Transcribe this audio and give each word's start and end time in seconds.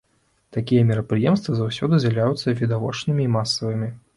Такія 0.55 0.85
мерапрыемствы 0.91 1.57
заўсёды 1.59 1.93
з'яўляюцца 2.05 2.57
відовішчнымі 2.63 3.21
і 3.29 3.33
масавымі. 3.39 3.95